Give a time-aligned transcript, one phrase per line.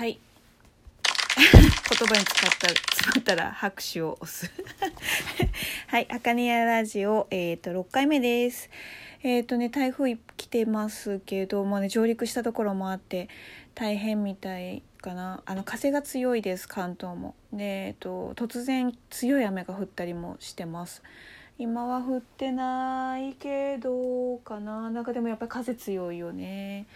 [0.00, 0.18] はい。
[1.36, 4.50] 言葉に使った詰まったら拍手を押す。
[5.88, 8.70] はい「あかねやラジオ」えっ、ー、と6回目です。
[9.22, 13.28] えっ、ー、とね台風来てますけどもうね上陸したところもあって
[13.74, 15.42] 大変みたいかな。
[15.44, 17.34] あの風が強いです関東も。
[17.52, 21.02] で、えっと、突然強い雨が降ったりもしてます。
[21.58, 24.88] 今は降ってないけどかな。
[24.88, 26.86] なんかでもやっぱり風強いよね。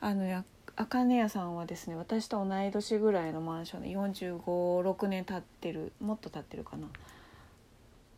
[0.00, 0.44] あのや
[0.74, 6.88] あかね屋さんはですね私と同い年ぐらいのマンションで456年経ってるもっと経ってるかな。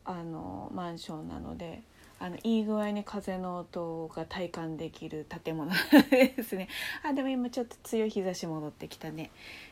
[0.07, 1.83] あのマンションなので
[2.21, 5.73] あのいい具合に風の音が体感できる建物
[6.11, 6.69] ですね。
[7.03, 9.31] あでも今ちょっと強い日差し戻ってきたね。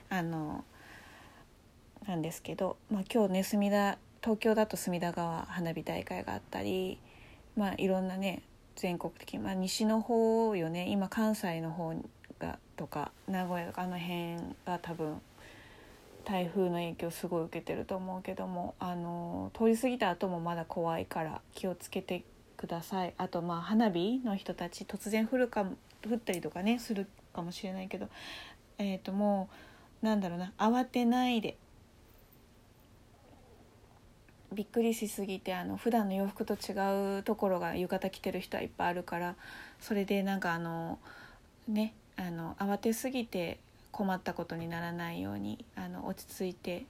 [0.09, 0.65] あの
[2.07, 6.99] なんですけど、まあ、今日ね隅田東京だと隅田川花火大会があったり
[7.57, 8.43] まあいろんなね
[8.77, 10.89] 全国的に、まあ、西の方よね。
[10.89, 11.95] 今関西の方
[12.77, 15.21] とか名古屋とかあの辺が多分
[16.25, 22.25] 台風の影響すごい受けてると思うけどもあの通り過ぎた後もまだ怖いから気をつけて
[22.57, 23.15] ください。
[23.19, 25.67] あとまあ花火の人たち突然降るか
[26.09, 28.09] 降ったりとかねするかもしれないけど
[28.79, 29.49] えっ、ー、とも
[30.03, 31.57] うなんだろうな慌てないで
[34.53, 39.35] びっくりしすぎてあの普段の洋服と違うところが浴衣着てる人はいっぱいあるから
[39.81, 40.99] それでなんかあの
[41.69, 43.59] ねあの慌てすぎて
[43.91, 46.85] 困ったことにならないようにあの落ち着いて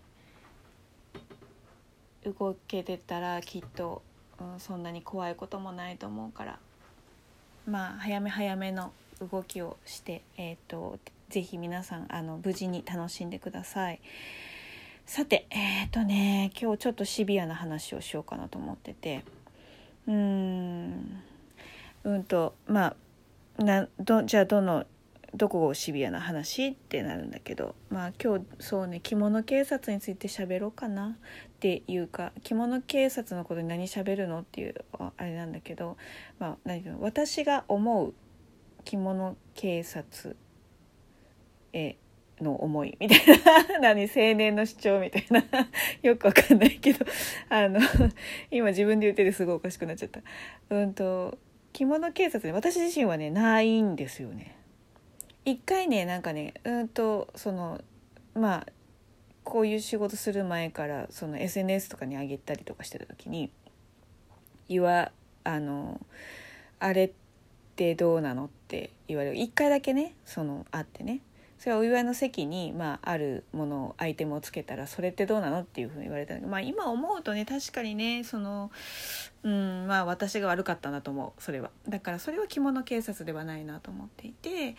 [2.25, 4.03] 動けてたらきっと、
[4.41, 6.59] うん、そんなに怖いこともないと思うから。
[7.67, 8.93] まあ早め早めの
[9.31, 14.01] 動きをして、えーと、ぜひ皆さんあの無事に楽しんでください。
[15.07, 19.25] さてえっ、ー、とね今日ちょっとシビアな話をしようかなと思ってて。
[20.07, 21.23] うん。
[22.05, 22.97] うんとま
[23.59, 24.85] あなどじゃあどの
[25.35, 35.97] どこをシビアな話ってなるんだけどまあ今日そうね着物警察について喋ろうかなっていうか着物警察のことに何喋るのっていうあれなんだけど、
[36.39, 38.15] まあ、何私が思う
[38.85, 40.37] 着物警察
[41.73, 41.97] へ
[42.41, 43.19] の思いみたい
[43.71, 45.43] な何青年の主張みたいな
[46.03, 47.07] よくわかんないけど
[47.49, 47.81] あの
[48.51, 50.21] 今自分で言っててすごいおかしくなっちゃった。
[50.71, 51.39] うんと
[51.73, 54.57] 着物警察ね私自身はねないんですよね。
[55.45, 57.81] 一回ねなんかねうんとその
[58.35, 58.67] まあ
[59.45, 63.51] こういう仕事する前からその SNS とかに上げたりとかしてた時に
[64.69, 65.11] 「言わ
[65.45, 66.01] あの
[66.79, 67.11] あれっ
[67.77, 71.21] てどうなの?」って言われる一回だけねそのあってね
[71.59, 78.73] それはお祝いの席に、まあ、あるものをアイテムをつけたらそれってどうなのっていうふうに言われたんだけど、まあ、今思うとね確かにねその
[79.45, 84.77] うんまあ私が悪かったなと思うそれはだからそれは着物警察ではないなと思っていて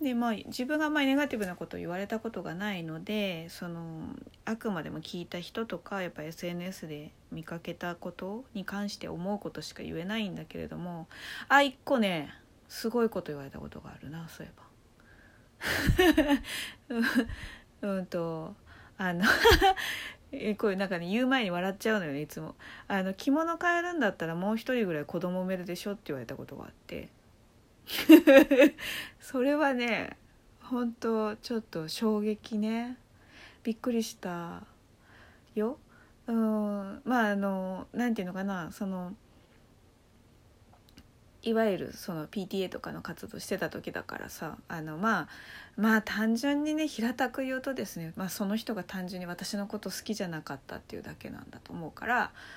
[0.00, 4.10] でまあ自分があんまりネガティブなことを言われたことがないのでその
[4.44, 11.08] あくまでも聞いた人とかやっぱ SNS で見かけたことに関して思うことしか言えないんだけれども
[11.48, 12.32] あ一個ね
[12.68, 14.68] すごいこと言われたことがあるなそういえば。
[17.82, 18.54] うんと
[18.96, 19.24] あの
[20.58, 22.54] こういうなんかね言う前に笑っちゃうのよねいつも。
[22.86, 27.08] あの着物変えるんだったらもう一人ぐらい子供産めるでしょって言われたことがあって。
[29.20, 30.16] それはね
[30.60, 32.98] 本当ちょっと衝撃ね。
[33.62, 34.62] びっくりした
[35.54, 35.78] よ。
[36.26, 39.14] うんまああの何て言うのかなその
[41.42, 45.28] いわゆるその PTA とかの活動してた時だからさあのまあ
[45.76, 52.16] まあ単純にね平たく言うとですね、まあ、その人が単純に私のこと好きじゃなかったっていうだけなんだと思うから、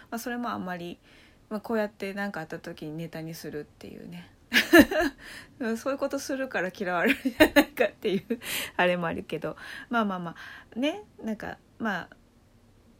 [0.09, 0.97] まあ、それもあんまり、
[1.49, 4.29] まあ、こうやって何かあった時にネタにするっていうね。
[5.77, 8.39] そういうことするから嫌われるんじゃないかっていう
[8.75, 9.55] あれもあるけど
[9.89, 10.35] まあまあま
[10.75, 12.09] あねなんかま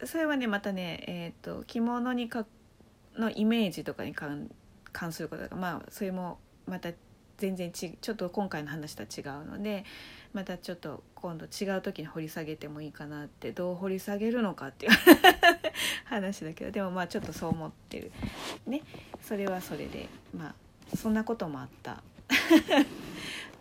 [0.00, 2.46] あそれはねまたねえっ、ー、と着物にか
[3.18, 4.50] のイメージとかに関
[4.92, 6.90] 関することがまあそれもまた
[7.38, 9.84] 全然ちちょっと今回の話とは違うので
[10.32, 14.92] またちょっと今度違う時に掘り下げてもいいかなってどう掘り下げるのかっていう
[16.04, 18.12] 話だけどでもまあちょっとそう思ってる。
[18.66, 18.82] ね。
[19.22, 20.54] それはそれでま
[20.92, 22.02] あそんなこともあった。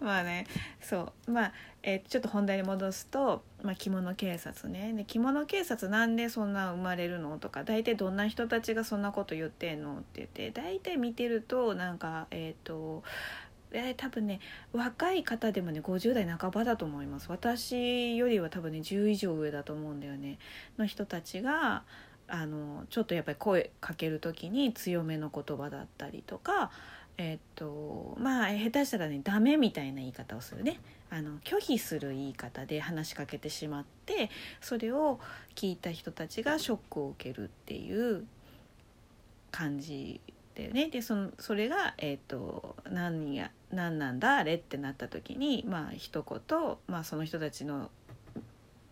[0.04, 0.48] まあね
[0.82, 1.32] そう。
[1.32, 1.54] まあ、
[1.84, 4.94] えー、ちょっと本題に戻すと、まあ、着物警察ね。
[4.94, 13.04] で着物警察なんでそんな生まれるのとか大体どんな人たちがそんなこと言ってんのって言って大体見てるとなんかえっ、ー、と
[13.74, 14.42] え、多分ね
[14.74, 17.28] 若い方でもね50代半ばだと思います。
[17.30, 20.40] 私よりは多分ね10以上上だと思うんだよね。
[20.78, 21.84] の人たちが
[22.28, 26.72] あのちょっとやっぱり声かける時に強めの言葉だったりとか
[27.18, 30.80] えっとまあ下手したらねダメみたいな言い方をするね
[31.10, 34.30] あの拒否する言い方で話しかけてしまって
[34.62, 35.20] それを
[35.56, 38.26] 聞いた人たちがショックを受けるっていう
[39.52, 40.22] 感じ
[40.56, 40.90] だよね。
[40.90, 47.90] でそのそれが、えーと、何や何なんだあれってなった時にまあ一言、まあ、その人たちの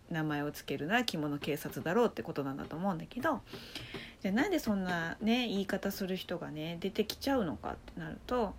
[0.09, 3.41] 名前を付けるなら着物警察だろうってことなんだと思うんだけど
[4.21, 8.53] じゃあなんでそんなね言い方する人がね出てきちゃうのかってなると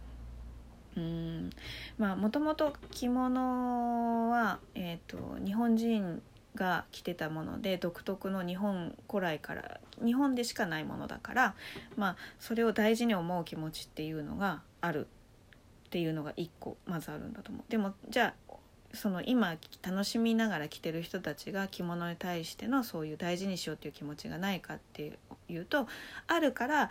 [0.97, 1.51] うん
[1.99, 6.21] まあもともと着物は、えーと、日本人
[6.57, 11.55] が着てたもので独特の日本古来から日本でしかないものだから
[11.97, 17.65] まあそれを大事に思う気持ちっていうのがあるっていうのが一個まずあるんだと思う。
[17.71, 18.55] でもじゃあ
[18.93, 25.17] その今楽しみながら着てる人たちが着物に対してのそういう大事にしようっていう気持ちがないかって
[25.51, 25.87] いうと
[26.27, 26.91] あるから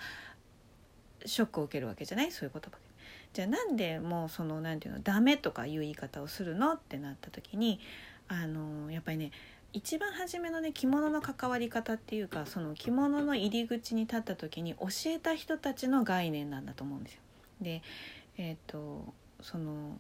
[1.26, 2.32] ショックを受けるわけじゃない？
[2.32, 2.78] そういう言葉で。
[3.34, 6.74] じゃあなんでもうその何て言うのダメとかいう言い方をするの？
[6.74, 7.80] ってなった時に
[8.28, 9.32] あのやっぱりね
[9.72, 17.22] 一番初めのね着物の関わり方っていうかその着物の入り口に立った時に教えた人たちの概念なんだと思うんですよ。
[17.62, 17.82] で
[18.38, 19.98] えっ、ー、とその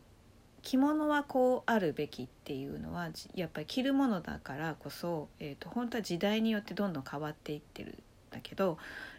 [0.62, 7.96] 着物はこうあるべきっていうのはやっぱり着るものだからこそ、えーと、本当は時代によってどんどん変わっていってる
[8.30, 8.78] だけど、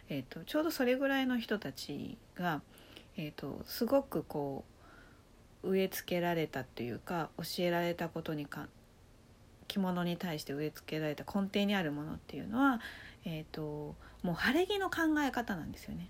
[0.09, 2.61] えーと、ちょうどそれぐらいの人たちが、
[3.17, 4.63] えーと、すごくこ
[5.63, 8.67] う植え付けられたというか教えられたことにか
[9.67, 12.81] 着物に対して植え付けられた根底にあるものっていうのは、
[13.25, 16.09] えー、ともう晴れ着の考え方なんですよね。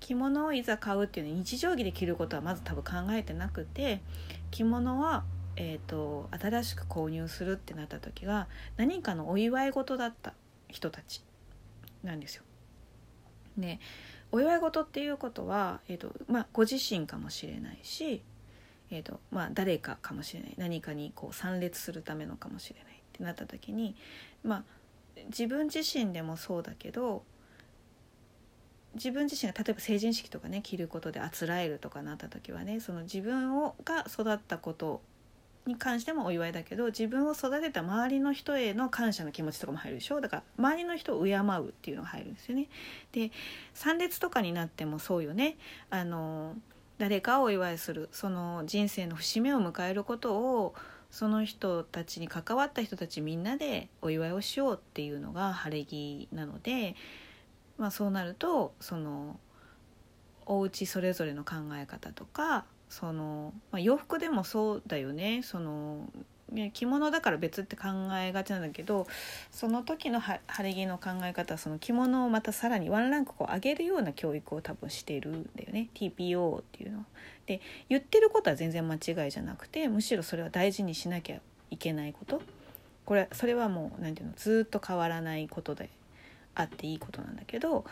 [0.00, 4.02] 着物をいざ買うっていうのは日常着で着ることはまず多分考えてなくて
[4.50, 5.24] 着物は、
[5.56, 8.46] えーと、新しく購入するってなった時は
[8.76, 10.34] 何かのお祝い事だった
[10.74, 11.22] 人たち
[12.02, 12.42] なんですよ。
[13.56, 13.78] で
[14.32, 18.20] お祝い事っていうことは、えーとまあ、ご自身かもしれないし、
[18.90, 23.94] えーとまあ、誰かかもしれない何かにこう参列するためのかもしれないってなった時に、
[24.42, 24.64] まあ、
[25.28, 27.22] 自分自身でもそうだけど
[28.94, 35.00] 自分自身が例えば成人式とかね着ることであつらえるとかなった時はねその自分をが育ったこと
[35.66, 40.20] に関してもお祝いだけど自分を育てた周りの人への感謝の気持ちとかも入るでしょ？
[40.20, 42.68] だから周りの人を敬うっていうのが入るんですよね。
[43.12, 43.30] で
[43.72, 45.56] 参列とかになってもそうよね。
[45.90, 46.56] あの
[46.98, 48.08] 誰かをお祝いする。
[48.12, 50.74] その人生の節目を迎えることを
[51.10, 56.96] その人たちに関わった人たちみんなでお祝いをしようっていうのが晴れ着なので
[57.76, 59.40] まあ、そうなるとその
[60.46, 65.42] お家それぞれの考え方とかその、まあ、洋服でもそうだよね。
[65.42, 66.08] その
[66.72, 67.88] 着物だから別って考
[68.22, 69.08] えがちなんだけど
[69.50, 75.88] その時の晴れ着の考え方はその着物をまたさらにワンランクこう上げるような教育を多分してるんだよね。
[75.94, 76.98] TPO っていうの。
[76.98, 77.04] は。
[77.46, 82.40] で言ってることは全然間違いじゃなくてむしろそれは大事にしなきゃいけないこと。
[83.04, 85.90] これそれはもう何て言うのずっと変わらないことで
[86.54, 87.84] あっていいことなんだけど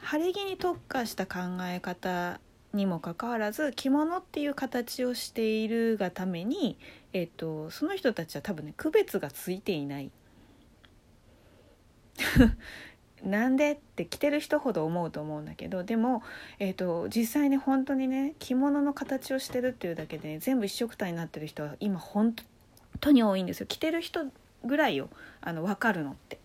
[0.00, 2.40] 晴れ着に特化した考え方
[2.72, 6.78] にもかかわらず着物っていう形をしているがために、
[7.12, 10.10] えっと、その人たちは多分ね区別がついていない。
[13.22, 16.24] なんでって着てる人ほど思うと思うんだけどでも、
[16.58, 22.34] えーと、実際に本当にね着物の形をしてるっていうだけで、ね、全部一緒くたになってる人は今本
[23.00, 23.66] 当に多いんですよ。
[23.66, 24.26] 着てる人
[24.64, 25.08] ぐらいよ。
[25.40, 26.38] あの分かるのって。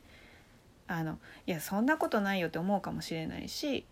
[0.88, 3.86] あのいやそんなことないよって思うかもしれないし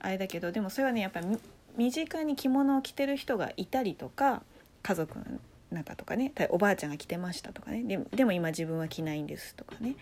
[0.00, 1.38] あれだけどでもそれはねやっぱり
[1.76, 4.42] 身近に着物を着てる人がいたりとか
[4.82, 5.24] 家族の
[5.70, 9.96] 中とかねおばあちゃんが着てましたとかねででも今自分は着ないんですとかね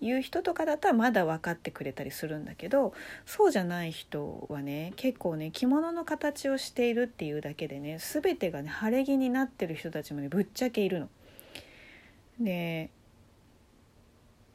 [0.00, 2.92] いう人とかだったらまだ分かってくれたりするんだけど
[3.24, 11.08] そうじゃない人はね結構ね着物の形をしているっていうだけでね全てがね晴れ着になってる人たちもねぶっちゃけいるの。
[12.40, 12.90] で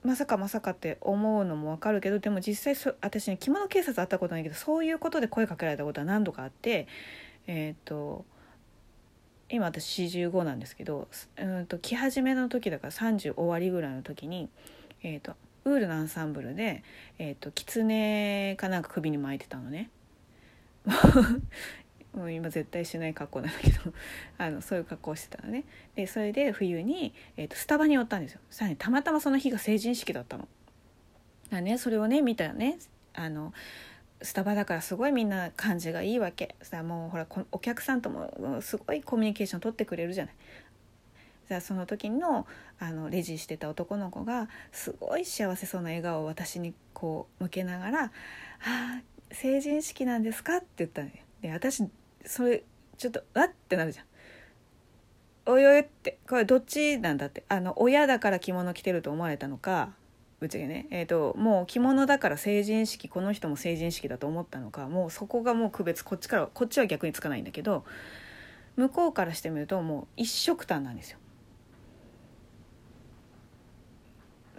[0.07, 6.87] まさかまさかって思うのもわかるけどでも実際そ私ね着物警察会ったことないけどそういうことで声かけられたことは何度かあって
[7.45, 8.23] えっ、と
[9.49, 14.47] 今私45なんですけどうんと着始めの時だから30終わりぐらいの時に、
[15.03, 15.33] えーと、
[15.65, 16.83] ウールのアンサンブルで、
[17.19, 19.89] えーと、と狐かなんか首に巻いてたのね。
[22.13, 23.93] もう今絶対しない格好なんだけど
[24.37, 30.47] あのそういう格好をしてたのねでそれで冬に、えーと、スタバに寄ったんですよさらにたまたまその日が成人式だったの。
[31.49, 32.77] だねそれをね見たよね
[33.13, 33.53] あの
[34.21, 40.35] スタバだからすごいみんな感じがいいわけさもうほらお客さんともすごいコミュニケーション取ってくれるじゃない。
[41.47, 42.45] じゃあその時の
[42.77, 48.11] あのレジしてた男の子がすごい幸せそうな笑顔を私にこう向けながら
[48.65, 51.83] 「あ成人式なんですか?」って言ったのよで私
[52.25, 52.63] それ
[52.97, 54.05] ちょっと「あっ?」てなるじゃん。
[55.49, 59.93] おいおいってこれどっちなんだってあの親だから着物着てると思われたのか
[60.39, 67.85] ぶっちゃけね、えーと、もう着物だから成人式この人も成人式だと思ったのかもうそこがもう区別こっちからこっちは逆につかないんだけど
[68.75, 71.17] 向こうからしてみるともう一色単なんですよ。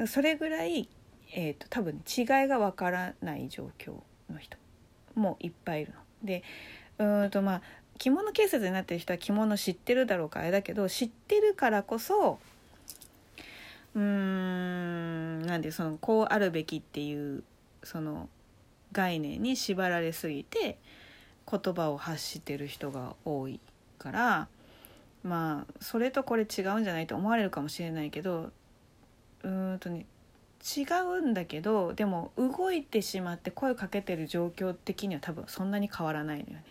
[0.07, 0.89] それぐらい、
[1.35, 3.95] えーと、多分違いがわからない状況
[4.31, 4.57] の人
[5.17, 5.99] もいっぱいいるの。
[6.23, 6.43] で
[6.99, 7.63] うんとまあ
[7.99, 12.39] 着物警察になってる人は着物知ってるだろうかあれだけど知ってるからこそ
[13.95, 17.43] うんなんでそのこうあるべきっていう
[17.83, 18.29] その
[18.93, 20.79] 概念に縛られすぎて
[21.51, 23.61] 言葉を発してる人が多い
[23.99, 24.49] から
[25.25, 28.51] まあそれとこれ違うんじゃないと思われるかもしれないけど
[29.43, 30.07] うーんとね
[30.65, 30.83] 違
[31.21, 36.65] うんだけどでも動いてしまって声かけてる状況的には多分そんなに変わらないのよね。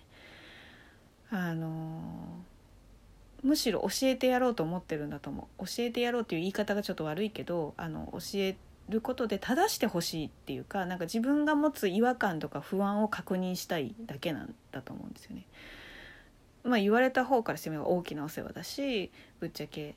[1.30, 2.02] あの
[3.44, 8.56] むしろ教えてやろうと思ってるんだと思う教えてやろうっていう言い方がちょっと悪いけどあの教え
[8.90, 15.46] ることで正してほしいっていうかなんか自分が持つ違和感とか不安を確認したいだけなんだと思うんですよね。
[16.64, 19.96] まあ、言われた方からしてみれば大きなお世話だしぶっちゃけ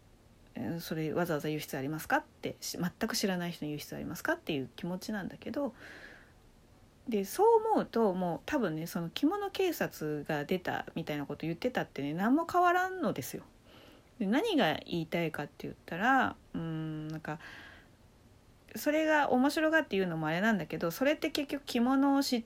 [0.81, 5.73] それわざわざ言う必要ありますかって全く知らない人に言う必要ありますかっていう気持ちなんだけど
[7.09, 13.43] でそう思うともう多分ねその着物警察が出たみたいなこと言ってたってね何も変わらんのですよ。
[14.19, 17.39] で何が言いたいかって言ったらうんなんか
[18.77, 22.45] それが面白がって言うのもあれなんだけどそれって結局着物を知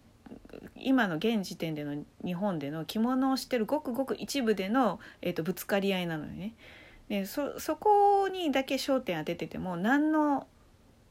[0.77, 6.55] 今の現時点での日本での着物をしてるごくごく一部での、えーと、ぶつかり合いなのよね。
[7.09, 10.47] でそそこにだけ焦点当ててても何の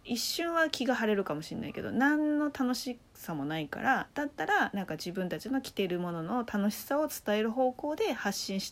[0.06, 8.72] 一瞬は気が晴れるかもしれないけど何の楽しさもないからだったらなんか自分たちの着てるものの楽しさを伝える方向で発信し